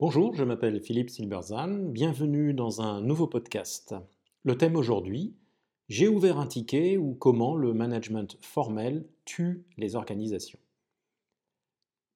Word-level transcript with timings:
Bonjour, 0.00 0.34
je 0.34 0.44
m'appelle 0.44 0.80
Philippe 0.80 1.10
Silberzan, 1.10 1.90
bienvenue 1.90 2.54
dans 2.54 2.80
un 2.80 3.02
nouveau 3.02 3.26
podcast. 3.26 3.94
Le 4.44 4.56
thème 4.56 4.76
aujourd'hui, 4.76 5.34
j'ai 5.90 6.08
ouvert 6.08 6.38
un 6.38 6.46
ticket 6.46 6.96
ou 6.96 7.12
comment 7.12 7.54
le 7.54 7.74
management 7.74 8.38
formel 8.40 9.04
tue 9.26 9.66
les 9.76 9.96
organisations. 9.96 10.58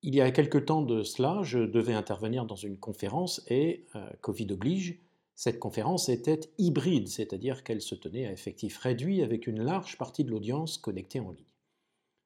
Il 0.00 0.14
y 0.14 0.22
a 0.22 0.30
quelque 0.30 0.56
temps 0.56 0.80
de 0.80 1.02
cela, 1.02 1.40
je 1.42 1.58
devais 1.58 1.92
intervenir 1.92 2.46
dans 2.46 2.56
une 2.56 2.78
conférence 2.78 3.44
et, 3.48 3.84
euh, 3.96 4.08
Covid 4.22 4.46
oblige, 4.52 4.98
cette 5.34 5.58
conférence 5.58 6.08
était 6.08 6.40
hybride, 6.56 7.08
c'est-à-dire 7.08 7.64
qu'elle 7.64 7.82
se 7.82 7.94
tenait 7.94 8.26
à 8.26 8.32
effectif 8.32 8.78
réduit 8.78 9.20
avec 9.20 9.46
une 9.46 9.62
large 9.62 9.98
partie 9.98 10.24
de 10.24 10.30
l'audience 10.30 10.78
connectée 10.78 11.20
en 11.20 11.32
ligne. 11.32 11.44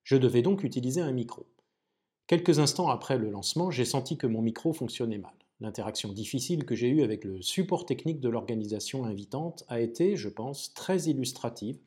Je 0.05 0.15
devais 0.15 0.43
donc 0.43 0.63
utiliser 0.63 1.01
un 1.01 1.11
micro. 1.11 1.47
Quelques 2.29 2.61
instants 2.61 2.91
après 2.91 3.19
le 3.19 3.29
lancement, 3.29 3.73
j'ai 3.73 3.85
senti 3.85 4.17
que 4.17 4.29
mon 4.29 4.41
micro 4.41 4.73
fonctionnait 4.73 5.19
mal. 5.19 5.33
L'interaction 5.61 6.13
difficile 6.13 6.65
que 6.65 6.77
j'ai 6.77 6.89
eue 6.89 7.03
avec 7.03 7.25
le 7.25 7.43
support 7.43 7.85
technique 7.85 8.21
de 8.21 8.29
l'organisation 8.29 9.05
invitante 9.05 9.65
a 9.69 9.81
été, 9.81 10.15
je 10.15 10.29
pense, 10.29 10.73
très 10.73 11.05
illustrative 11.05 11.79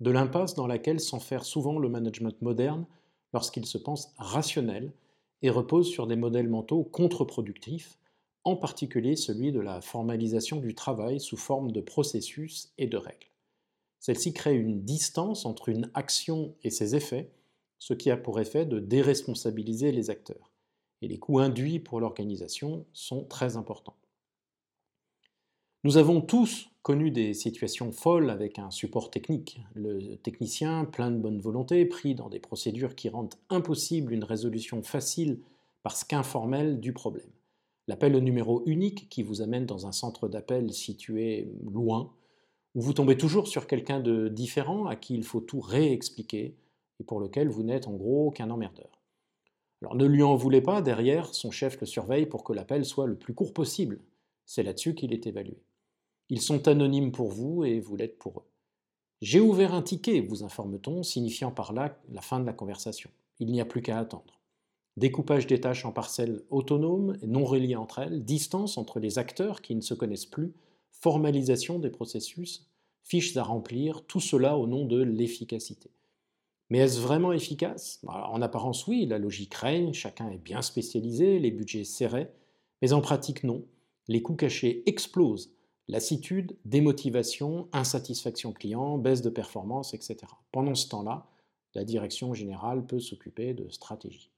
de 0.00 0.12
l'impasse 0.12 0.54
dans 0.54 0.68
laquelle 0.68 1.00
s'enferme 1.00 1.42
souvent 1.42 1.78
le 1.80 1.88
management 1.88 2.40
moderne 2.42 2.86
lorsqu'il 3.32 3.66
se 3.66 3.78
pense 3.78 4.14
rationnel 4.18 4.92
et 5.42 5.50
repose 5.50 5.88
sur 5.88 6.06
des 6.06 6.14
modèles 6.14 6.48
mentaux 6.48 6.84
contre-productifs, 6.84 7.98
en 8.44 8.56
particulier 8.56 9.16
celui 9.16 9.50
de 9.50 9.60
la 9.60 9.80
formalisation 9.80 10.58
du 10.58 10.74
travail 10.74 11.18
sous 11.18 11.36
forme 11.36 11.72
de 11.72 11.80
processus 11.80 12.72
et 12.78 12.86
de 12.86 12.96
règles. 12.96 13.26
Celle-ci 13.98 14.32
crée 14.32 14.54
une 14.54 14.84
distance 14.84 15.44
entre 15.44 15.68
une 15.68 15.90
action 15.94 16.54
et 16.62 16.70
ses 16.70 16.94
effets, 16.94 17.32
ce 17.80 17.94
qui 17.94 18.10
a 18.10 18.16
pour 18.16 18.38
effet 18.38 18.64
de 18.64 18.78
déresponsabiliser 18.78 19.90
les 19.90 20.08
acteurs 20.10 20.52
et 21.02 21.08
les 21.08 21.18
coûts 21.18 21.38
induits 21.38 21.78
pour 21.78 22.00
l'organisation 22.00 22.86
sont 22.92 23.24
très 23.24 23.56
importants. 23.56 23.96
Nous 25.84 25.96
avons 25.96 26.20
tous 26.20 26.68
connu 26.82 27.10
des 27.10 27.34
situations 27.34 27.92
folles 27.92 28.30
avec 28.30 28.58
un 28.58 28.70
support 28.70 29.10
technique. 29.10 29.60
Le 29.74 30.16
technicien, 30.16 30.84
plein 30.84 31.10
de 31.10 31.18
bonne 31.18 31.40
volonté, 31.40 31.84
pris 31.84 32.14
dans 32.14 32.28
des 32.28 32.40
procédures 32.40 32.96
qui 32.96 33.08
rendent 33.08 33.34
impossible 33.48 34.12
une 34.12 34.24
résolution 34.24 34.82
facile 34.82 35.38
parce 35.82 36.02
qu'informelle 36.02 36.80
du 36.80 36.92
problème. 36.92 37.30
L'appel 37.86 38.16
au 38.16 38.20
numéro 38.20 38.62
unique 38.66 39.08
qui 39.08 39.22
vous 39.22 39.40
amène 39.40 39.66
dans 39.66 39.86
un 39.86 39.92
centre 39.92 40.28
d'appel 40.28 40.72
situé 40.72 41.48
loin, 41.62 42.12
où 42.74 42.82
vous 42.82 42.92
tombez 42.92 43.16
toujours 43.16 43.48
sur 43.48 43.66
quelqu'un 43.66 44.00
de 44.00 44.28
différent 44.28 44.86
à 44.86 44.96
qui 44.96 45.14
il 45.14 45.24
faut 45.24 45.40
tout 45.40 45.60
réexpliquer 45.60 46.56
et 47.00 47.04
pour 47.04 47.20
lequel 47.20 47.48
vous 47.48 47.62
n'êtes 47.62 47.86
en 47.86 47.94
gros 47.94 48.30
qu'un 48.30 48.50
emmerdeur. 48.50 48.97
Alors 49.80 49.94
ne 49.94 50.06
lui 50.06 50.22
en 50.22 50.34
voulez 50.34 50.60
pas, 50.60 50.82
derrière, 50.82 51.34
son 51.34 51.50
chef 51.50 51.80
le 51.80 51.86
surveille 51.86 52.26
pour 52.26 52.42
que 52.44 52.52
l'appel 52.52 52.84
soit 52.84 53.06
le 53.06 53.16
plus 53.16 53.34
court 53.34 53.52
possible. 53.52 54.00
C'est 54.44 54.62
là-dessus 54.62 54.94
qu'il 54.94 55.12
est 55.12 55.26
évalué. 55.26 55.62
Ils 56.30 56.40
sont 56.40 56.68
anonymes 56.68 57.12
pour 57.12 57.28
vous 57.28 57.64
et 57.64 57.80
vous 57.80 57.96
l'êtes 57.96 58.18
pour 58.18 58.40
eux. 58.40 58.46
J'ai 59.20 59.40
ouvert 59.40 59.74
un 59.74 59.82
ticket, 59.82 60.20
vous 60.20 60.44
informe-t-on, 60.44 61.02
signifiant 61.02 61.50
par 61.50 61.72
là 61.72 61.98
la 62.10 62.20
fin 62.20 62.38
de 62.40 62.46
la 62.46 62.52
conversation. 62.52 63.10
Il 63.40 63.50
n'y 63.50 63.60
a 63.60 63.64
plus 63.64 63.82
qu'à 63.82 63.98
attendre. 63.98 64.40
Découpage 64.96 65.46
des 65.46 65.60
tâches 65.60 65.84
en 65.84 65.92
parcelles 65.92 66.42
autonomes 66.50 67.16
et 67.22 67.26
non 67.26 67.44
reliées 67.44 67.76
entre 67.76 68.00
elles, 68.00 68.24
distance 68.24 68.78
entre 68.78 68.98
les 68.98 69.18
acteurs 69.18 69.62
qui 69.62 69.74
ne 69.74 69.80
se 69.80 69.94
connaissent 69.94 70.26
plus, 70.26 70.54
formalisation 70.90 71.78
des 71.78 71.90
processus, 71.90 72.68
fiches 73.04 73.36
à 73.36 73.44
remplir, 73.44 74.04
tout 74.06 74.20
cela 74.20 74.56
au 74.56 74.66
nom 74.66 74.84
de 74.84 75.00
l'efficacité. 75.00 75.90
Mais 76.70 76.78
est-ce 76.78 77.00
vraiment 77.00 77.32
efficace? 77.32 78.00
Bah, 78.02 78.28
En 78.30 78.42
apparence, 78.42 78.86
oui, 78.86 79.06
la 79.06 79.18
logique 79.18 79.54
règne, 79.54 79.92
chacun 79.92 80.30
est 80.30 80.38
bien 80.38 80.62
spécialisé, 80.62 81.38
les 81.38 81.50
budgets 81.50 81.84
serrés, 81.84 82.30
mais 82.82 82.92
en 82.92 83.00
pratique, 83.00 83.44
non. 83.44 83.64
Les 84.06 84.22
coûts 84.22 84.36
cachés 84.36 84.82
explosent. 84.86 85.52
Lassitude, 85.88 86.56
démotivation, 86.64 87.68
insatisfaction 87.72 88.52
client, 88.52 88.98
baisse 88.98 89.22
de 89.22 89.30
performance, 89.30 89.94
etc. 89.94 90.18
Pendant 90.52 90.74
ce 90.74 90.88
temps-là, 90.88 91.26
la 91.74 91.84
direction 91.84 92.34
générale 92.34 92.84
peut 92.86 93.00
s'occuper 93.00 93.54
de 93.54 93.68
stratégie. 93.70 94.30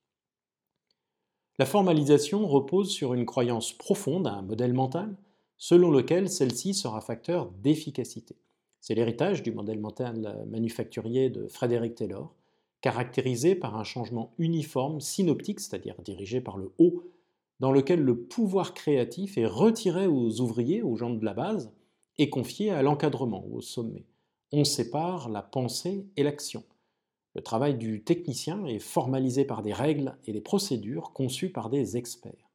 La 1.58 1.66
formalisation 1.66 2.46
repose 2.46 2.90
sur 2.90 3.14
une 3.14 3.26
croyance 3.26 3.72
profonde, 3.72 4.26
un 4.26 4.42
modèle 4.42 4.72
mental, 4.72 5.16
selon 5.58 5.90
lequel 5.90 6.30
celle-ci 6.30 6.74
sera 6.74 7.00
facteur 7.00 7.50
d'efficacité. 7.50 8.36
C'est 8.80 8.94
l'héritage 8.94 9.42
du 9.42 9.52
modèle 9.52 9.80
mental 9.80 10.44
manufacturier 10.48 11.30
de 11.30 11.46
Frédéric 11.48 11.94
Taylor, 11.94 12.34
caractérisé 12.80 13.54
par 13.54 13.76
un 13.76 13.84
changement 13.84 14.32
uniforme, 14.38 15.00
synoptique, 15.00 15.60
c'est-à-dire 15.60 16.00
dirigé 16.02 16.40
par 16.40 16.56
le 16.56 16.72
haut, 16.78 17.02
dans 17.60 17.72
lequel 17.72 18.00
le 18.00 18.18
pouvoir 18.18 18.72
créatif 18.72 19.36
est 19.36 19.46
retiré 19.46 20.06
aux 20.06 20.40
ouvriers, 20.40 20.82
aux 20.82 20.96
gens 20.96 21.10
de 21.10 21.24
la 21.24 21.34
base, 21.34 21.72
et 22.16 22.30
confié 22.30 22.70
à 22.70 22.82
l'encadrement, 22.82 23.46
au 23.52 23.60
sommet. 23.60 24.06
On 24.52 24.64
sépare 24.64 25.28
la 25.28 25.42
pensée 25.42 26.06
et 26.16 26.22
l'action. 26.22 26.64
Le 27.34 27.42
travail 27.42 27.76
du 27.76 28.02
technicien 28.02 28.64
est 28.66 28.80
formalisé 28.80 29.44
par 29.44 29.62
des 29.62 29.72
règles 29.72 30.16
et 30.26 30.32
des 30.32 30.40
procédures 30.40 31.12
conçues 31.12 31.50
par 31.50 31.70
des 31.70 31.96
experts. 31.96 32.50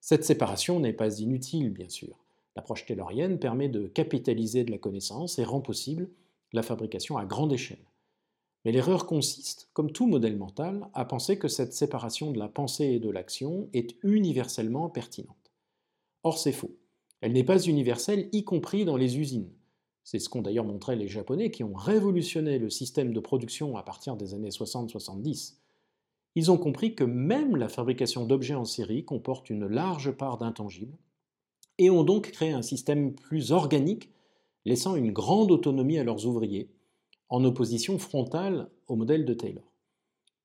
Cette 0.00 0.24
séparation 0.24 0.80
n'est 0.80 0.94
pas 0.94 1.18
inutile, 1.18 1.70
bien 1.70 1.88
sûr. 1.88 2.16
L'approche 2.60 2.84
taylorienne 2.84 3.38
permet 3.38 3.70
de 3.70 3.86
capitaliser 3.86 4.64
de 4.64 4.70
la 4.70 4.76
connaissance 4.76 5.38
et 5.38 5.44
rend 5.44 5.62
possible 5.62 6.10
la 6.52 6.62
fabrication 6.62 7.16
à 7.16 7.24
grande 7.24 7.54
échelle. 7.54 7.86
Mais 8.62 8.70
l'erreur 8.70 9.06
consiste, 9.06 9.70
comme 9.72 9.92
tout 9.92 10.06
modèle 10.06 10.36
mental, 10.36 10.86
à 10.92 11.06
penser 11.06 11.38
que 11.38 11.48
cette 11.48 11.72
séparation 11.72 12.32
de 12.32 12.38
la 12.38 12.48
pensée 12.48 12.84
et 12.84 12.98
de 12.98 13.08
l'action 13.08 13.70
est 13.72 13.96
universellement 14.02 14.90
pertinente. 14.90 15.54
Or 16.22 16.36
c'est 16.36 16.52
faux. 16.52 16.76
Elle 17.22 17.32
n'est 17.32 17.44
pas 17.44 17.62
universelle, 17.62 18.28
y 18.30 18.44
compris 18.44 18.84
dans 18.84 18.98
les 18.98 19.16
usines. 19.16 19.54
C'est 20.04 20.18
ce 20.18 20.28
qu'ont 20.28 20.42
d'ailleurs 20.42 20.66
montré 20.66 20.96
les 20.96 21.08
Japonais 21.08 21.50
qui 21.50 21.64
ont 21.64 21.72
révolutionné 21.72 22.58
le 22.58 22.68
système 22.68 23.14
de 23.14 23.20
production 23.20 23.78
à 23.78 23.82
partir 23.82 24.18
des 24.18 24.34
années 24.34 24.50
60-70. 24.50 25.54
Ils 26.34 26.50
ont 26.50 26.58
compris 26.58 26.94
que 26.94 27.04
même 27.04 27.56
la 27.56 27.70
fabrication 27.70 28.26
d'objets 28.26 28.54
en 28.54 28.66
série 28.66 29.06
comporte 29.06 29.48
une 29.48 29.66
large 29.66 30.10
part 30.10 30.36
d'intangibles, 30.36 30.98
et 31.80 31.88
ont 31.88 32.04
donc 32.04 32.30
créé 32.30 32.52
un 32.52 32.60
système 32.60 33.14
plus 33.14 33.52
organique, 33.52 34.10
laissant 34.66 34.96
une 34.96 35.12
grande 35.12 35.50
autonomie 35.50 35.98
à 35.98 36.04
leurs 36.04 36.26
ouvriers, 36.26 36.68
en 37.30 37.42
opposition 37.42 37.98
frontale 37.98 38.68
au 38.86 38.96
modèle 38.96 39.24
de 39.24 39.32
Taylor. 39.32 39.72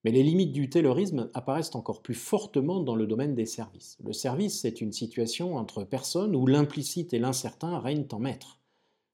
Mais 0.06 0.12
les 0.12 0.24
limites 0.24 0.54
du 0.54 0.70
Taylorisme 0.70 1.30
apparaissent 1.34 1.76
encore 1.76 2.02
plus 2.02 2.14
fortement 2.14 2.80
dans 2.80 2.96
le 2.96 3.06
domaine 3.06 3.36
des 3.36 3.46
services. 3.46 3.98
Le 4.02 4.14
service, 4.14 4.62
c'est 4.62 4.80
une 4.80 4.94
situation 4.94 5.58
entre 5.58 5.84
personnes 5.84 6.38
où 6.38 6.48
l'implicite 6.48 7.14
et 7.14 7.20
l'incertain 7.20 7.80
règnent 7.80 8.08
en 8.14 8.20
maître. 8.20 8.62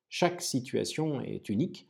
Chaque 0.08 0.44
situation 0.44 1.22
est 1.22 1.50
unique, 1.50 1.88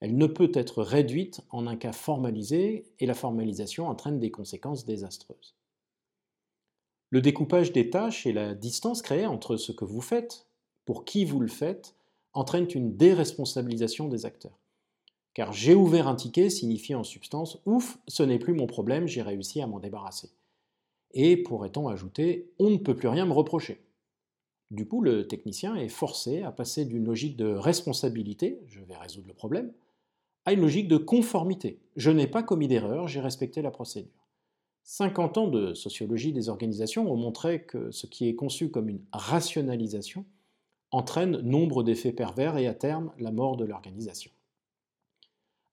elle 0.00 0.16
ne 0.16 0.26
peut 0.26 0.50
être 0.54 0.82
réduite 0.82 1.40
en 1.50 1.68
un 1.68 1.76
cas 1.76 1.92
formalisé, 1.92 2.84
et 2.98 3.06
la 3.06 3.14
formalisation 3.14 3.86
entraîne 3.86 4.18
des 4.18 4.32
conséquences 4.32 4.84
désastreuses. 4.84 5.54
Le 7.10 7.22
découpage 7.22 7.72
des 7.72 7.88
tâches 7.88 8.26
et 8.26 8.32
la 8.32 8.54
distance 8.54 9.00
créée 9.00 9.26
entre 9.26 9.56
ce 9.56 9.72
que 9.72 9.86
vous 9.86 10.02
faites, 10.02 10.46
pour 10.84 11.04
qui 11.04 11.24
vous 11.24 11.40
le 11.40 11.48
faites, 11.48 11.94
entraînent 12.34 12.68
une 12.74 12.96
déresponsabilisation 12.96 14.08
des 14.08 14.26
acteurs. 14.26 14.58
Car 15.32 15.52
j'ai 15.52 15.74
ouvert 15.74 16.08
un 16.08 16.16
ticket 16.16 16.50
signifie 16.50 16.94
en 16.94 17.04
substance 17.04 17.60
ouf, 17.64 17.98
ce 18.08 18.22
n'est 18.22 18.38
plus 18.38 18.52
mon 18.52 18.66
problème, 18.66 19.06
j'ai 19.06 19.22
réussi 19.22 19.62
à 19.62 19.66
m'en 19.66 19.80
débarrasser. 19.80 20.30
Et 21.12 21.36
pourrait-on 21.38 21.88
ajouter 21.88 22.50
on 22.58 22.70
ne 22.70 22.76
peut 22.76 22.96
plus 22.96 23.08
rien 23.08 23.24
me 23.24 23.32
reprocher. 23.32 23.80
Du 24.70 24.86
coup, 24.86 25.00
le 25.00 25.26
technicien 25.26 25.76
est 25.76 25.88
forcé 25.88 26.42
à 26.42 26.52
passer 26.52 26.84
d'une 26.84 27.06
logique 27.06 27.36
de 27.36 27.46
responsabilité, 27.46 28.60
je 28.66 28.80
vais 28.80 28.96
résoudre 28.96 29.28
le 29.28 29.34
problème, 29.34 29.72
à 30.44 30.52
une 30.52 30.60
logique 30.60 30.88
de 30.88 30.98
conformité. 30.98 31.80
Je 31.96 32.10
n'ai 32.10 32.26
pas 32.26 32.42
commis 32.42 32.68
d'erreur, 32.68 33.08
j'ai 33.08 33.20
respecté 33.20 33.62
la 33.62 33.70
procédure. 33.70 34.27
50 34.90 35.36
ans 35.36 35.48
de 35.48 35.74
sociologie 35.74 36.32
des 36.32 36.48
organisations 36.48 37.12
ont 37.12 37.16
montré 37.18 37.62
que 37.62 37.90
ce 37.90 38.06
qui 38.06 38.26
est 38.26 38.34
conçu 38.34 38.70
comme 38.70 38.88
une 38.88 39.04
rationalisation 39.12 40.24
entraîne 40.92 41.42
nombre 41.42 41.82
d'effets 41.82 42.10
pervers 42.10 42.56
et 42.56 42.66
à 42.66 42.72
terme 42.72 43.12
la 43.18 43.30
mort 43.30 43.58
de 43.58 43.66
l'organisation. 43.66 44.30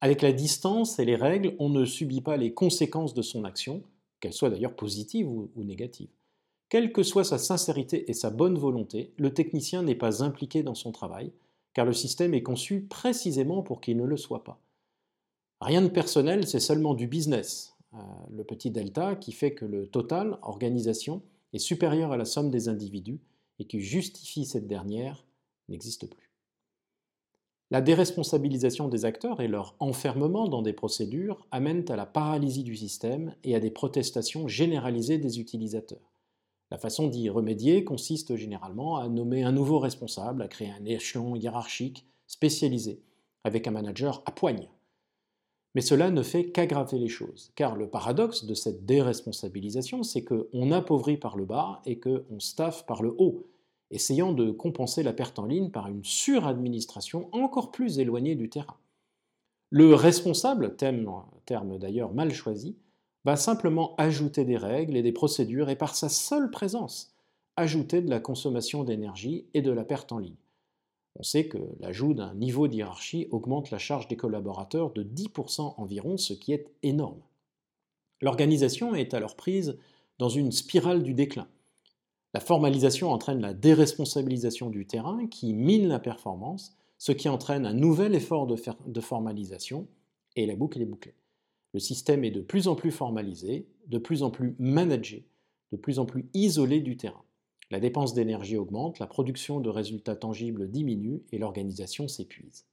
Avec 0.01 0.21
la 0.21 0.33
distance 0.33 0.99
et 0.99 1.05
les 1.05 1.15
règles, 1.15 1.55
on 1.59 1.69
ne 1.69 1.85
subit 1.85 2.19
pas 2.19 2.35
les 2.35 2.53
conséquences 2.53 3.13
de 3.13 3.21
son 3.21 3.45
action, 3.45 3.83
qu'elles 4.19 4.33
soient 4.33 4.49
d'ailleurs 4.49 4.75
positives 4.75 5.29
ou, 5.29 5.49
négatives. 5.55 6.11
Quelle 6.67 6.91
que 6.91 7.01
soit 7.01 7.23
sa 7.23 7.37
sincérité 7.37 8.11
et 8.11 8.13
sa 8.13 8.31
bonne 8.31 8.57
volonté, 8.57 9.13
le 9.15 9.33
technicien 9.33 9.81
n'est 9.81 9.95
pas 9.95 10.23
impliqué 10.23 10.61
dans 10.61 10.75
son 10.75 10.91
travail, 10.91 11.31
car 11.73 11.85
le 11.85 11.93
système 11.93 12.33
est 12.33 12.43
conçu 12.43 12.81
précisément 12.81 13.63
pour 13.63 13.79
qu'il 13.79 13.95
ne 13.95 14.03
le 14.03 14.17
soit 14.17 14.43
pas. 14.43 14.59
Rien 15.61 15.81
de 15.81 15.87
personnel, 15.87 16.45
c'est 16.45 16.59
seulement 16.59 16.95
du 16.95 17.07
business, 17.07 17.74
le 18.31 18.43
petit 18.43 18.71
delta 18.71 19.15
qui 19.15 19.31
fait 19.31 19.53
que 19.53 19.65
le 19.65 19.87
total, 19.87 20.37
organisation, 20.41 21.21
est 21.53 21.59
supérieur 21.59 22.11
à 22.11 22.17
la 22.17 22.25
somme 22.25 22.49
des 22.49 22.67
individus 22.69 23.19
et 23.59 23.65
qui 23.65 23.79
justifie 23.79 24.45
cette 24.45 24.67
dernière 24.67 25.25
n'existe 25.69 26.09
plus. 26.09 26.25
La 27.71 27.81
déresponsabilisation 27.81 28.89
des 28.89 29.05
acteurs 29.05 29.41
et 29.41 29.47
leur 29.47 29.75
enfermement 29.79 30.47
dans 30.47 30.61
des 30.61 30.73
procédures 30.73 31.47
amènent 31.49 31.89
à 31.89 31.95
la 31.95 32.05
paralysie 32.05 32.63
du 32.63 32.75
système 32.75 33.33
et 33.43 33.55
à 33.55 33.59
des 33.59 33.71
protestations 33.71 34.47
généralisées 34.47 35.17
des 35.17 35.39
utilisateurs. 35.39 36.11
La 36.69 36.77
façon 36.77 37.07
d'y 37.07 37.29
remédier 37.29 37.83
consiste 37.83 38.35
généralement 38.35 38.97
à 38.97 39.07
nommer 39.07 39.43
un 39.43 39.51
nouveau 39.51 39.79
responsable, 39.79 40.41
à 40.41 40.47
créer 40.47 40.69
un 40.69 40.85
échelon 40.85 41.35
hiérarchique 41.35 42.05
spécialisé, 42.27 43.01
avec 43.43 43.67
un 43.67 43.71
manager 43.71 44.21
à 44.25 44.31
poigne. 44.31 44.67
Mais 45.75 45.81
cela 45.81 46.09
ne 46.09 46.23
fait 46.23 46.45
qu'aggraver 46.45 46.97
les 46.97 47.09
choses, 47.09 47.51
car 47.55 47.75
le 47.75 47.89
paradoxe 47.89 48.45
de 48.45 48.53
cette 48.53 48.85
déresponsabilisation, 48.85 50.03
c'est 50.03 50.23
qu'on 50.23 50.71
appauvrit 50.71 51.17
par 51.17 51.35
le 51.35 51.43
bas 51.45 51.81
et 51.85 51.99
qu'on 51.99 52.39
staffe 52.39 52.85
par 52.85 53.03
le 53.03 53.13
haut, 53.17 53.45
essayant 53.91 54.31
de 54.31 54.51
compenser 54.51 55.03
la 55.03 55.11
perte 55.11 55.37
en 55.37 55.45
ligne 55.45 55.69
par 55.69 55.87
une 55.87 56.03
suradministration 56.03 57.27
encore 57.33 57.71
plus 57.71 57.99
éloignée 57.99 58.35
du 58.35 58.49
terrain. 58.49 58.77
Le 59.69 59.93
responsable, 59.93 60.77
terme, 60.77 61.77
d'ailleurs 61.77 62.13
mal 62.13 62.33
choisi, 62.33 62.77
va 63.25 63.35
simplement 63.35 63.95
ajouter 63.97 64.45
des 64.45 64.57
règles 64.57 64.95
et 64.95 65.03
des 65.03 65.11
procédures 65.11 65.69
et 65.69 65.75
par 65.75 65.95
sa 65.95 66.07
seule 66.07 66.51
présence 66.51 67.15
ajouter 67.57 68.01
de 68.01 68.09
la 68.09 68.19
consommation 68.19 68.83
d'énergie 68.83 69.45
et 69.53 69.61
de 69.61 69.71
la 69.71 69.83
perte 69.83 70.11
en 70.11 70.19
ligne. 70.19 70.35
On 71.17 71.23
sait 71.23 71.47
que 71.47 71.57
l'ajout 71.79 72.13
d'un 72.13 72.33
niveau 72.33 72.67
de 72.67 72.75
hiérarchie 72.75 73.27
augmente 73.31 73.71
la 73.71 73.77
charge 73.77 74.07
des 74.07 74.17
collaborateurs 74.17 74.91
de 74.91 75.03
10% 75.03 75.75
environ, 75.77 76.17
ce 76.17 76.33
qui 76.33 76.51
est 76.51 76.71
énorme. 76.83 77.21
L'organisation 78.21 78.95
est 78.95 79.13
alors 79.13 79.35
prise 79.35 79.77
dans 80.17 80.29
une 80.29 80.51
spirale 80.51 81.03
du 81.03 81.13
déclin. 81.13 81.47
La 82.33 82.39
formalisation 82.41 83.11
entraîne 83.11 83.39
la 83.39 83.53
déresponsabilisation 83.53 84.69
du 84.69 84.85
terrain 84.85 85.25
qui 85.27 85.53
mine 85.53 85.87
la 85.87 85.99
performance, 85.99 86.75
ce 86.97 87.13
qui 87.13 87.29
entraîne 87.29 87.65
un 87.65 87.73
nouvel 87.73 88.13
effort 88.13 88.45
de, 88.45 89.01
formalisation, 89.01 89.87
et 90.35 90.45
la 90.45 90.55
boucle 90.55 90.81
est 90.81 90.85
bouclée. 90.85 91.15
Le 91.73 91.79
système 91.79 92.23
est 92.23 92.31
de 92.31 92.41
plus 92.41 92.67
en 92.67 92.75
plus 92.75 92.91
formalisé, 92.91 93.67
de 93.87 93.97
plus 93.97 94.23
en 94.23 94.31
plus 94.31 94.55
managé, 94.59 95.27
de 95.71 95.77
plus 95.77 95.99
en 95.99 96.05
plus 96.05 96.29
isolé 96.33 96.81
du 96.81 96.97
terrain. 96.97 97.23
La 97.71 97.79
dépense 97.79 98.13
d'énergie 98.13 98.57
augmente, 98.57 98.99
la 98.99 99.07
production 99.07 99.59
de 99.59 99.69
résultats 99.69 100.15
tangibles 100.15 100.69
diminue 100.69 101.23
et 101.31 101.37
l'organisation 101.37 102.07
s'épuise. 102.07 102.65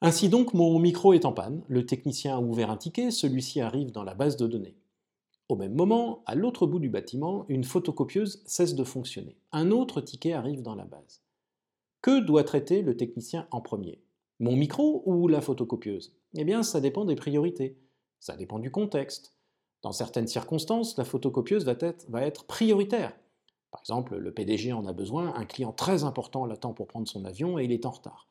Ainsi 0.00 0.28
donc, 0.28 0.54
mon 0.54 0.78
micro 0.78 1.12
est 1.12 1.24
en 1.24 1.32
panne, 1.32 1.62
le 1.68 1.86
technicien 1.86 2.36
a 2.36 2.40
ouvert 2.40 2.70
un 2.70 2.76
ticket, 2.76 3.10
celui-ci 3.10 3.60
arrive 3.60 3.92
dans 3.92 4.04
la 4.04 4.14
base 4.14 4.36
de 4.36 4.46
données. 4.46 4.76
Au 5.48 5.56
même 5.56 5.74
moment, 5.74 6.22
à 6.26 6.34
l'autre 6.34 6.66
bout 6.66 6.80
du 6.80 6.88
bâtiment, 6.88 7.44
une 7.48 7.64
photocopieuse 7.64 8.42
cesse 8.46 8.74
de 8.74 8.84
fonctionner. 8.84 9.36
Un 9.52 9.70
autre 9.70 10.00
ticket 10.00 10.32
arrive 10.32 10.62
dans 10.62 10.74
la 10.74 10.84
base. 10.84 11.22
Que 12.02 12.20
doit 12.20 12.44
traiter 12.44 12.82
le 12.82 12.96
technicien 12.96 13.46
en 13.50 13.60
premier? 13.60 14.02
Mon 14.38 14.56
micro 14.56 15.02
ou 15.06 15.28
la 15.28 15.40
photocopieuse? 15.40 16.14
Eh 16.34 16.44
bien, 16.44 16.62
ça 16.62 16.80
dépend 16.80 17.04
des 17.04 17.16
priorités. 17.16 17.78
Ça 18.18 18.36
dépend 18.36 18.58
du 18.58 18.70
contexte. 18.70 19.34
Dans 19.82 19.92
certaines 19.92 20.26
circonstances, 20.26 20.98
la 20.98 21.04
photocopieuse 21.04 21.64
va 21.64 22.22
être, 22.22 22.44
prioritaire. 22.46 23.16
Par 23.76 23.82
exemple, 23.82 24.16
le 24.16 24.32
PDG 24.32 24.72
en 24.72 24.86
a 24.86 24.94
besoin, 24.94 25.34
un 25.34 25.44
client 25.44 25.70
très 25.70 26.04
important 26.04 26.46
l'attend 26.46 26.72
pour 26.72 26.86
prendre 26.86 27.06
son 27.06 27.26
avion 27.26 27.58
et 27.58 27.64
il 27.64 27.72
est 27.72 27.84
en 27.84 27.90
retard. 27.90 28.26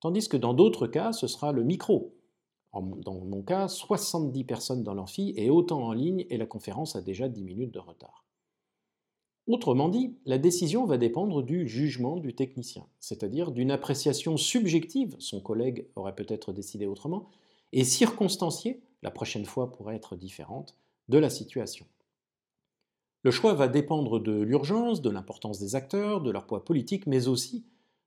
Tandis 0.00 0.28
que 0.28 0.36
dans 0.36 0.54
d'autres 0.54 0.88
cas, 0.88 1.12
ce 1.12 1.28
sera 1.28 1.52
le 1.52 1.62
micro 1.62 2.16
dans 2.80 3.14
mon 3.14 3.42
cas, 3.42 3.68
70 3.68 4.44
personnes 4.44 4.82
dans 4.82 4.94
l'amphi 4.94 5.34
et 5.36 5.50
autant 5.50 5.82
en 5.82 5.92
ligne 5.92 6.26
et 6.30 6.36
la 6.36 6.46
conférence 6.46 6.96
a 6.96 7.02
déjà 7.02 7.28
10 7.28 7.44
minutes 7.44 7.70
de 7.70 7.78
retard. 7.78 8.24
Autrement 9.46 9.88
dit, 9.88 10.16
la 10.24 10.38
décision 10.38 10.84
va 10.84 10.98
dépendre 10.98 11.42
du 11.42 11.68
jugement 11.68 12.16
du 12.16 12.34
technicien, 12.34 12.86
c'est-à-dire 12.98 13.52
d'une 13.52 13.70
appréciation 13.70 14.36
subjective, 14.36 15.14
son 15.18 15.40
collègue 15.40 15.86
aurait 15.96 16.14
peut-être 16.14 16.52
décidé 16.52 16.86
autrement, 16.86 17.28
et 17.72 17.84
circonstanciée, 17.84 18.80
la 19.02 19.10
prochaine 19.12 19.44
fois 19.44 19.70
pourrait 19.70 19.96
être 19.96 20.16
différente, 20.16 20.76
de 21.08 21.18
la 21.18 21.30
situation. 21.30 21.86
Le 23.22 23.30
choix 23.30 23.54
va 23.54 23.68
dépendre 23.68 24.18
de 24.18 24.32
l'urgence, 24.32 25.00
de 25.00 25.10
l'importance 25.10 25.60
des 25.60 25.76
acteurs, 25.76 26.20
de 26.20 26.30
leur 26.30 26.46
poids 26.46 26.64
politique, 26.64 27.06
mais 27.06 27.28
aussi 27.28 27.64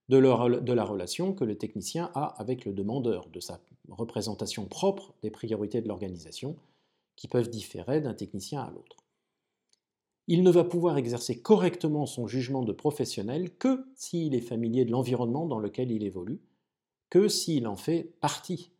de, 0.09 0.17
la 0.17 0.83
relation 0.83 1.33
que 1.33 1.45
le 1.45 1.57
technicien 1.57 2.11
a 2.13 2.25
avec 2.37 2.65
le 2.65 2.73
demandeur, 2.73 3.29
de 3.29 3.39
sa 3.39 3.59
représentation 3.89 4.65
propre 4.65 5.13
des 5.21 5.31
priorités 5.31 5.81
de 5.81 5.87
l'organisation, 5.87 6.57
qui 7.15 7.27
peuvent 7.27 7.49
différer 7.49 8.01
d'un 8.01 8.13
technicien 8.13 8.61
à 8.61 8.71
l'autre. 8.71 8.97
Il 10.27 10.43
ne 10.43 10.51
va 10.51 10.63
pouvoir 10.63 10.97
exercer 10.97 11.39
correctement 11.39 12.05
son 12.05 12.27
jugement 12.27 12.63
de 12.63 12.73
professionnel 12.73 13.55
que 13.55 13.85
s'il 13.95 14.35
est 14.35 14.41
familier 14.41 14.83
de 14.83 14.91
l'environnement 14.91 15.45
dans 15.45 15.59
lequel 15.59 15.91
il 15.91 16.03
évolue, 16.03 16.41
que 17.09 17.27
s'il 17.27 17.67
en 17.67 17.75
fait 17.77 18.15
partie. 18.19 18.71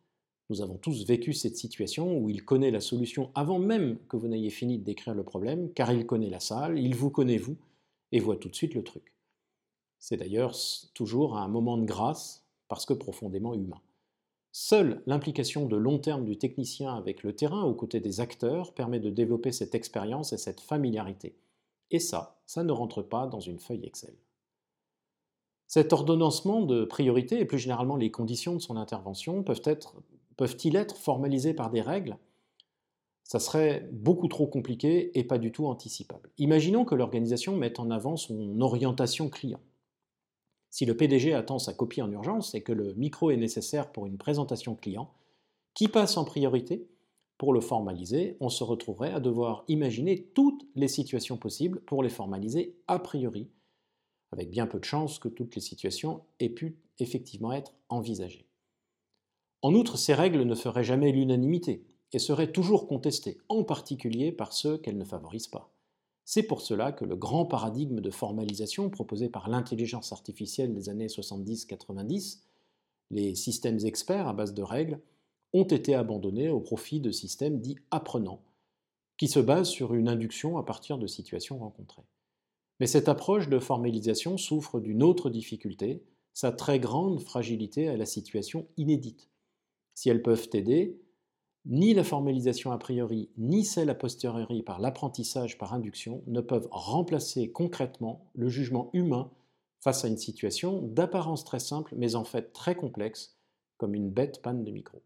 Nous 0.48 0.60
avons 0.62 0.76
tous 0.76 1.04
vécu 1.04 1.32
cette 1.32 1.56
situation 1.56 2.18
où 2.18 2.30
il 2.30 2.44
connaît 2.44 2.70
la 2.70 2.80
solution 2.80 3.30
avant 3.34 3.58
même 3.58 3.98
que 4.08 4.16
vous 4.16 4.28
n'ayez 4.28 4.50
fini 4.50 4.78
de 4.78 4.84
décrire 4.84 5.14
le 5.14 5.24
problème, 5.24 5.72
car 5.72 5.92
il 5.92 6.06
connaît 6.06 6.30
la 6.30 6.40
salle, 6.40 6.78
il 6.78 6.94
vous 6.94 7.10
connaît 7.10 7.38
vous, 7.38 7.56
et 8.12 8.20
voit 8.20 8.36
tout 8.36 8.48
de 8.48 8.54
suite 8.54 8.74
le 8.74 8.84
truc. 8.84 9.12
C'est 9.98 10.16
d'ailleurs 10.16 10.54
toujours 10.94 11.36
un 11.36 11.48
moment 11.48 11.76
de 11.76 11.84
grâce 11.84 12.44
parce 12.68 12.86
que 12.86 12.94
profondément 12.94 13.54
humain. 13.54 13.80
Seule 14.52 15.02
l'implication 15.06 15.66
de 15.66 15.76
long 15.76 15.98
terme 15.98 16.24
du 16.24 16.38
technicien 16.38 16.94
avec 16.94 17.22
le 17.22 17.34
terrain 17.34 17.64
aux 17.64 17.74
côtés 17.74 18.00
des 18.00 18.20
acteurs 18.20 18.72
permet 18.72 19.00
de 19.00 19.10
développer 19.10 19.52
cette 19.52 19.74
expérience 19.74 20.32
et 20.32 20.38
cette 20.38 20.60
familiarité. 20.60 21.36
Et 21.90 21.98
ça, 21.98 22.40
ça 22.46 22.64
ne 22.64 22.72
rentre 22.72 23.02
pas 23.02 23.26
dans 23.26 23.40
une 23.40 23.58
feuille 23.58 23.84
Excel. 23.84 24.14
Cet 25.66 25.92
ordonnancement 25.92 26.62
de 26.62 26.84
priorité 26.84 27.40
et 27.40 27.44
plus 27.44 27.58
généralement 27.58 27.96
les 27.96 28.10
conditions 28.10 28.54
de 28.54 28.60
son 28.60 28.76
intervention 28.76 29.42
peuvent-ils 29.42 29.70
être, 29.70 29.96
peuvent 30.36 30.56
être 30.64 30.96
formalisés 30.96 31.54
par 31.54 31.70
des 31.70 31.80
règles? 31.80 32.16
Ça 33.24 33.40
serait 33.40 33.88
beaucoup 33.92 34.28
trop 34.28 34.46
compliqué 34.46 35.18
et 35.18 35.24
pas 35.24 35.38
du 35.38 35.50
tout 35.50 35.66
anticipable. 35.66 36.30
Imaginons 36.38 36.84
que 36.84 36.94
l'organisation 36.94 37.56
mette 37.56 37.80
en 37.80 37.90
avant 37.90 38.16
son 38.16 38.60
orientation 38.60 39.28
client. 39.28 39.60
Si 40.70 40.84
le 40.84 40.96
PDG 40.96 41.32
attend 41.32 41.58
sa 41.58 41.72
copie 41.72 42.02
en 42.02 42.12
urgence 42.12 42.54
et 42.54 42.62
que 42.62 42.72
le 42.72 42.94
micro 42.94 43.30
est 43.30 43.36
nécessaire 43.36 43.90
pour 43.90 44.06
une 44.06 44.18
présentation 44.18 44.74
client, 44.74 45.12
qui 45.74 45.88
passe 45.88 46.16
en 46.16 46.24
priorité? 46.24 46.86
Pour 47.38 47.52
le 47.52 47.60
formaliser, 47.60 48.36
on 48.40 48.48
se 48.48 48.64
retrouverait 48.64 49.12
à 49.12 49.20
devoir 49.20 49.64
imaginer 49.68 50.22
toutes 50.34 50.66
les 50.74 50.88
situations 50.88 51.36
possibles 51.36 51.80
pour 51.80 52.02
les 52.02 52.08
formaliser 52.08 52.76
a 52.88 52.98
priori, 52.98 53.50
avec 54.32 54.50
bien 54.50 54.66
peu 54.66 54.78
de 54.78 54.84
chances 54.84 55.18
que 55.18 55.28
toutes 55.28 55.54
les 55.54 55.60
situations 55.60 56.22
aient 56.40 56.48
pu 56.48 56.78
effectivement 56.98 57.52
être 57.52 57.74
envisagées. 57.90 58.45
En 59.66 59.74
outre, 59.74 59.98
ces 59.98 60.14
règles 60.14 60.44
ne 60.44 60.54
feraient 60.54 60.84
jamais 60.84 61.10
l'unanimité 61.10 61.84
et 62.12 62.20
seraient 62.20 62.52
toujours 62.52 62.86
contestées, 62.86 63.38
en 63.48 63.64
particulier 63.64 64.30
par 64.30 64.52
ceux 64.52 64.78
qu'elles 64.78 64.96
ne 64.96 65.04
favorisent 65.04 65.48
pas. 65.48 65.74
C'est 66.24 66.44
pour 66.44 66.60
cela 66.60 66.92
que 66.92 67.04
le 67.04 67.16
grand 67.16 67.46
paradigme 67.46 68.00
de 68.00 68.10
formalisation 68.12 68.90
proposé 68.90 69.28
par 69.28 69.48
l'intelligence 69.48 70.12
artificielle 70.12 70.72
des 70.72 70.88
années 70.88 71.08
70-90, 71.08 72.42
les 73.10 73.34
systèmes 73.34 73.80
experts 73.84 74.28
à 74.28 74.34
base 74.34 74.54
de 74.54 74.62
règles, 74.62 75.00
ont 75.52 75.64
été 75.64 75.96
abandonnés 75.96 76.48
au 76.48 76.60
profit 76.60 77.00
de 77.00 77.10
systèmes 77.10 77.58
dits 77.58 77.80
apprenants, 77.90 78.42
qui 79.16 79.26
se 79.26 79.40
basent 79.40 79.70
sur 79.70 79.94
une 79.94 80.08
induction 80.08 80.58
à 80.58 80.62
partir 80.62 80.96
de 80.96 81.08
situations 81.08 81.58
rencontrées. 81.58 82.06
Mais 82.78 82.86
cette 82.86 83.08
approche 83.08 83.48
de 83.48 83.58
formalisation 83.58 84.38
souffre 84.38 84.78
d'une 84.78 85.02
autre 85.02 85.28
difficulté, 85.28 86.04
sa 86.34 86.52
très 86.52 86.78
grande 86.78 87.20
fragilité 87.20 87.88
à 87.88 87.96
la 87.96 88.06
situation 88.06 88.68
inédite. 88.76 89.28
Si 89.96 90.10
elles 90.10 90.22
peuvent 90.22 90.50
aider, 90.52 91.00
ni 91.64 91.94
la 91.94 92.04
formalisation 92.04 92.70
a 92.70 92.76
priori, 92.76 93.30
ni 93.38 93.64
celle 93.64 93.88
a 93.88 93.94
posteriori 93.94 94.62
par 94.62 94.78
l'apprentissage 94.78 95.56
par 95.56 95.72
induction 95.72 96.22
ne 96.26 96.42
peuvent 96.42 96.68
remplacer 96.70 97.50
concrètement 97.50 98.30
le 98.34 98.48
jugement 98.48 98.90
humain 98.92 99.32
face 99.80 100.04
à 100.04 100.08
une 100.08 100.18
situation 100.18 100.82
d'apparence 100.82 101.44
très 101.44 101.60
simple 101.60 101.94
mais 101.96 102.14
en 102.14 102.24
fait 102.24 102.52
très 102.52 102.76
complexe, 102.76 103.38
comme 103.78 103.94
une 103.94 104.10
bête 104.10 104.42
panne 104.42 104.64
de 104.64 104.70
micro. 104.70 105.02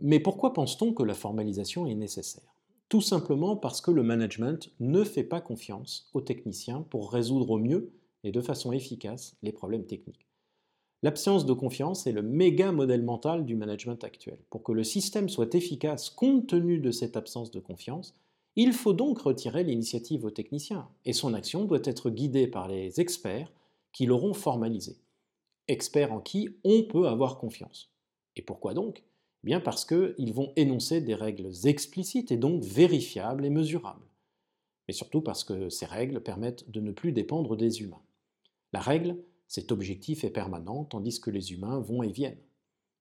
Mais 0.00 0.20
pourquoi 0.20 0.52
pense-t-on 0.52 0.92
que 0.92 1.02
la 1.02 1.14
formalisation 1.14 1.86
est 1.86 1.94
nécessaire? 1.94 2.54
Tout 2.90 3.00
simplement 3.00 3.56
parce 3.56 3.80
que 3.80 3.90
le 3.90 4.02
management 4.02 4.70
ne 4.78 5.04
fait 5.04 5.24
pas 5.24 5.40
confiance 5.40 6.10
aux 6.12 6.20
techniciens 6.20 6.82
pour 6.82 7.10
résoudre 7.10 7.50
au 7.50 7.58
mieux 7.58 7.92
et 8.24 8.30
de 8.30 8.42
façon 8.42 8.72
efficace 8.72 9.36
les 9.42 9.52
problèmes 9.52 9.86
techniques. 9.86 10.28
L'absence 11.04 11.44
de 11.44 11.52
confiance 11.52 12.06
est 12.06 12.12
le 12.12 12.22
méga 12.22 12.72
modèle 12.72 13.02
mental 13.02 13.44
du 13.44 13.56
management 13.56 14.02
actuel. 14.04 14.38
Pour 14.48 14.62
que 14.62 14.72
le 14.72 14.84
système 14.84 15.28
soit 15.28 15.54
efficace 15.54 16.08
compte 16.08 16.46
tenu 16.46 16.78
de 16.78 16.90
cette 16.90 17.18
absence 17.18 17.50
de 17.50 17.60
confiance, 17.60 18.14
il 18.56 18.72
faut 18.72 18.94
donc 18.94 19.18
retirer 19.18 19.64
l'initiative 19.64 20.24
au 20.24 20.30
technicien, 20.30 20.88
et 21.04 21.12
son 21.12 21.34
action 21.34 21.66
doit 21.66 21.82
être 21.84 22.08
guidée 22.08 22.46
par 22.46 22.68
les 22.68 23.02
experts 23.02 23.52
qui 23.92 24.06
l'auront 24.06 24.32
formalisé. 24.32 24.96
Experts 25.68 26.10
en 26.10 26.20
qui 26.20 26.56
on 26.64 26.84
peut 26.84 27.06
avoir 27.06 27.36
confiance. 27.36 27.92
Et 28.34 28.40
pourquoi 28.40 28.72
donc? 28.72 29.02
Eh 29.42 29.46
Bien 29.48 29.60
parce 29.60 29.84
qu'ils 29.84 30.32
vont 30.32 30.54
énoncer 30.56 31.02
des 31.02 31.14
règles 31.14 31.50
explicites 31.66 32.32
et 32.32 32.38
donc 32.38 32.64
vérifiables 32.64 33.44
et 33.44 33.50
mesurables. 33.50 34.08
Mais 34.88 34.94
surtout 34.94 35.20
parce 35.20 35.44
que 35.44 35.68
ces 35.68 35.84
règles 35.84 36.22
permettent 36.22 36.70
de 36.70 36.80
ne 36.80 36.92
plus 36.92 37.12
dépendre 37.12 37.58
des 37.58 37.82
humains. 37.82 38.00
La 38.72 38.80
règle, 38.80 39.18
cet 39.48 39.72
objectif 39.72 40.24
est 40.24 40.30
permanent, 40.30 40.84
tandis 40.84 41.20
que 41.20 41.30
les 41.30 41.52
humains 41.52 41.78
vont 41.78 42.02
et 42.02 42.10
viennent. 42.10 42.40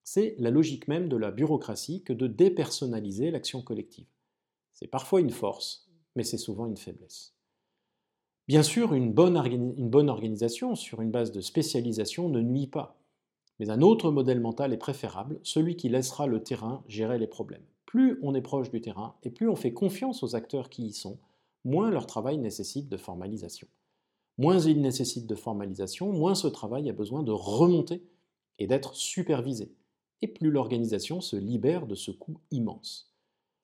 C'est 0.03 0.35
la 0.37 0.51
logique 0.51 0.87
même 0.87 1.07
de 1.07 1.15
la 1.15 1.31
bureaucratie 1.31 2.03
que 2.03 2.13
de 2.13 2.27
dépersonnaliser 2.27 3.31
l'action 3.31 3.61
collective. 3.61 4.07
C'est 4.73 4.87
parfois 4.87 5.21
une 5.21 5.29
force, 5.29 5.89
mais 6.15 6.23
c'est 6.23 6.37
souvent 6.37 6.65
une 6.65 6.77
faiblesse. 6.77 7.33
Bien 8.47 8.63
sûr, 8.63 8.93
une 8.93 9.13
bonne, 9.13 10.09
organisation 10.09 10.75
sur 10.75 11.01
une 11.01 11.11
base 11.11 11.31
de 11.31 11.39
spécialisation 11.39 12.27
ne 12.27 12.41
nuit 12.41 12.67
pas, 12.67 12.99
mais 13.59 13.69
un 13.69 13.81
autre 13.81 14.11
modèle 14.11 14.41
mental 14.41 14.73
est 14.73 14.77
préférable, 14.77 15.39
celui 15.43 15.77
qui 15.77 15.87
laissera 15.87 16.27
le 16.27 16.43
terrain 16.43 16.83
gérer 16.87 17.17
les 17.17 17.27
problèmes. 17.27 17.63
Plus 17.85 18.19
on 18.21 18.35
est 18.35 18.41
proche 18.41 18.69
du 18.69 18.81
terrain 18.81 19.15
et 19.23 19.29
plus 19.29 19.47
on 19.47 19.55
fait 19.55 19.71
confiance 19.71 20.23
aux 20.23 20.35
acteurs 20.35 20.69
qui 20.69 20.83
y 20.83 20.93
sont, 20.93 21.19
moins 21.63 21.89
leur 21.89 22.05
travail 22.05 22.37
nécessite 22.37 22.89
de 22.89 22.97
formalisation. 22.97 23.67
Moins 24.37 24.59
il 24.59 24.81
nécessite 24.81 25.27
de 25.27 25.35
formalisation, 25.35 26.11
moins 26.11 26.35
ce 26.35 26.47
travail 26.47 26.89
a 26.89 26.93
besoin 26.93 27.23
de 27.23 27.31
remonter 27.31 28.03
et 28.59 28.67
d'être 28.67 28.95
supervisé, 28.95 29.71
et 30.21 30.27
plus 30.27 30.49
l'organisation 30.49 31.21
se 31.21 31.35
libère 31.35 31.85
de 31.85 31.95
ce 31.95 32.11
coût 32.11 32.39
immense. 32.51 33.13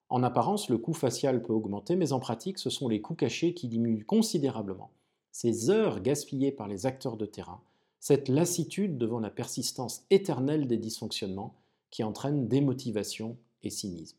En 0.10 0.24
apparence, 0.24 0.70
le 0.70 0.78
coût 0.78 0.94
facial 0.94 1.42
peut 1.42 1.54
augmenter, 1.54 1.96
mais 1.96 2.14
en 2.14 2.20
pratique, 2.20 2.58
ce 2.58 2.70
sont 2.70 2.88
les 2.88 3.02
coûts 3.02 3.16
cachés 3.16 3.54
qui 3.54 3.68
diminuent 3.68 4.06
considérablement. 4.06 4.92
Ces 5.32 5.70
heures 5.70 6.02
gaspillées 6.02 6.52
par 6.52 6.68
les 6.68 6.86
acteurs 6.86 7.18
de 7.18 7.26
terrain, 7.26 7.62
cette 8.00 8.30
lassitude 8.30 8.98
devant 8.98 9.20
la 9.20 9.30
persistance 9.30 10.04
éternelle 10.10 10.68
des 10.68 10.78
dysfonctionnements 10.78 11.56
qui 11.92 12.04
entraînent 12.04 12.48
démotivation 12.48 13.38
et 13.62 13.70
cynisme. 13.70 14.18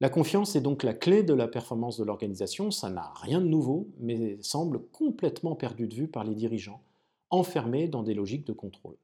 La 0.00 0.08
confiance 0.08 0.56
est 0.56 0.62
donc 0.62 0.82
la 0.82 0.94
clé 0.94 1.22
de 1.22 1.34
la 1.34 1.46
performance 1.46 1.98
de 1.98 2.04
l'organisation, 2.04 2.70
ça 2.70 2.88
n'a 2.88 3.12
rien 3.16 3.38
de 3.38 3.46
nouveau, 3.46 3.88
mais 3.98 4.38
semble 4.40 4.80
complètement 4.92 5.54
perdu 5.54 5.86
de 5.86 5.94
vue 5.94 6.08
par 6.08 6.24
les 6.24 6.34
dirigeants, 6.34 6.80
enfermés 7.28 7.86
dans 7.86 8.02
des 8.02 8.14
logiques 8.14 8.46
de 8.46 8.54
contrôle. 8.54 8.96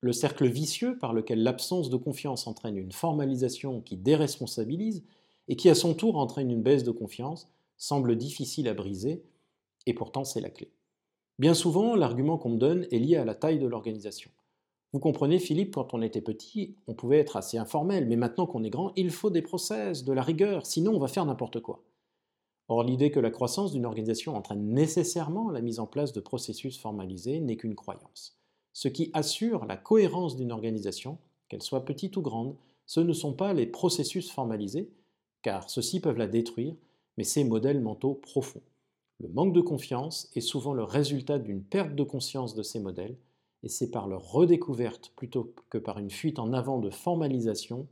Le 0.00 0.12
cercle 0.12 0.48
vicieux 0.48 0.98
par 0.98 1.12
lequel 1.12 1.44
l'absence 1.44 1.90
de 1.90 1.96
confiance 1.96 2.48
entraîne 2.48 2.76
une 2.76 2.90
formalisation 2.90 3.82
qui 3.82 3.96
déresponsabilise 3.96 5.04
et 5.46 5.54
qui 5.54 5.68
à 5.68 5.76
son 5.76 5.94
tour 5.94 6.16
entraîne 6.16 6.50
une 6.50 6.62
baisse 6.62 6.82
de 6.82 6.90
confiance 6.90 7.48
semble 7.76 8.16
difficile 8.16 8.66
à 8.66 8.74
briser, 8.74 9.22
et 9.86 9.94
pourtant 9.94 10.24
c'est 10.24 10.40
la 10.40 10.50
clé. 10.50 10.72
Bien 11.38 11.54
souvent, 11.54 11.94
l'argument 11.94 12.36
qu'on 12.36 12.50
me 12.50 12.58
donne 12.58 12.86
est 12.90 12.98
lié 12.98 13.16
à 13.16 13.24
la 13.24 13.36
taille 13.36 13.60
de 13.60 13.66
l'organisation. 13.68 14.30
Vous 14.92 14.98
comprenez, 14.98 15.38
Philippe, 15.38 15.74
quand 15.74 15.94
on 15.94 16.02
était 16.02 16.20
petit, 16.20 16.74
on 16.88 16.94
pouvait 16.94 17.18
être 17.18 17.36
assez 17.36 17.58
informel, 17.58 18.06
mais 18.06 18.16
maintenant 18.16 18.46
qu'on 18.46 18.64
est 18.64 18.70
grand, 18.70 18.92
il 18.96 19.10
faut 19.10 19.30
des 19.30 19.42
process, 19.42 20.04
de 20.04 20.12
la 20.12 20.22
rigueur, 20.22 20.66
sinon 20.66 20.94
on 20.94 20.98
va 20.98 21.06
faire 21.06 21.26
n'importe 21.26 21.60
quoi. 21.60 21.84
Or, 22.66 22.82
l'idée 22.82 23.10
que 23.10 23.20
la 23.20 23.30
croissance 23.30 23.72
d'une 23.72 23.86
organisation 23.86 24.34
entraîne 24.34 24.66
nécessairement 24.68 25.50
la 25.50 25.60
mise 25.60 25.78
en 25.78 25.86
place 25.86 26.12
de 26.12 26.20
processus 26.20 26.78
formalisés 26.78 27.40
n'est 27.40 27.56
qu'une 27.56 27.74
croyance. 27.74 28.36
Ce 28.72 28.88
qui 28.88 29.10
assure 29.12 29.64
la 29.64 29.76
cohérence 29.76 30.36
d'une 30.36 30.52
organisation, 30.52 31.18
qu'elle 31.48 31.62
soit 31.62 31.84
petite 31.84 32.16
ou 32.16 32.22
grande, 32.22 32.56
ce 32.86 33.00
ne 33.00 33.12
sont 33.12 33.32
pas 33.32 33.52
les 33.52 33.66
processus 33.66 34.30
formalisés, 34.30 34.90
car 35.42 35.70
ceux-ci 35.70 36.00
peuvent 36.00 36.18
la 36.18 36.26
détruire, 36.26 36.74
mais 37.16 37.24
ces 37.24 37.44
modèles 37.44 37.80
mentaux 37.80 38.14
profonds. 38.14 38.62
Le 39.20 39.28
manque 39.28 39.52
de 39.52 39.60
confiance 39.60 40.30
est 40.34 40.40
souvent 40.40 40.72
le 40.72 40.84
résultat 40.84 41.38
d'une 41.38 41.62
perte 41.62 41.94
de 41.94 42.02
conscience 42.02 42.54
de 42.54 42.62
ces 42.62 42.80
modèles, 42.80 43.16
et 43.62 43.68
c'est 43.68 43.90
par 43.90 44.08
leur 44.08 44.30
redécouverte 44.30 45.12
plutôt 45.16 45.54
que 45.68 45.78
par 45.78 45.98
une 45.98 46.10
fuite 46.10 46.38
en 46.38 46.52
avant 46.52 46.78
de 46.78 46.90
formalisation 46.90 47.88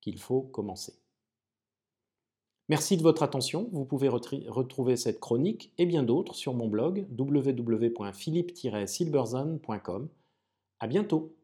qu'il 0.00 0.18
faut 0.18 0.42
commencer. 0.42 0.94
Merci 2.68 2.98
de 2.98 3.02
votre 3.02 3.22
attention. 3.22 3.70
Vous 3.72 3.86
pouvez 3.86 4.08
retrouver 4.08 4.96
cette 4.96 5.20
chronique 5.20 5.72
et 5.78 5.86
bien 5.86 6.02
d'autres 6.02 6.34
sur 6.34 6.52
mon 6.52 6.68
blog 6.68 7.06
www.philippe-silberzan.com. 7.16 10.08
À 10.80 10.86
bientôt. 10.86 11.37